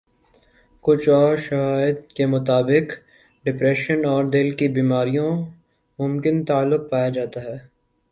کچھ 0.85 1.07
اورشواہد 1.09 1.97
کے 2.15 2.25
مطابق 2.25 2.85
ڈپریشن 3.45 4.05
اور 4.05 4.23
دل 4.33 4.49
کی 4.57 4.67
بیماریوں 4.77 5.31
ممکن 5.99 6.43
تعلق 6.45 6.89
پایا 6.91 7.09
جاتا 7.09 7.43
ہے 7.43 7.57